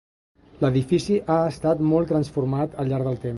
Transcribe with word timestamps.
L'edifici 0.63 1.17
ha 1.33 1.37
estat 1.51 1.85
molt 1.91 2.11
transformat 2.13 2.75
al 2.85 2.91
llarg 2.95 3.09
del 3.11 3.15
temps. 3.29 3.29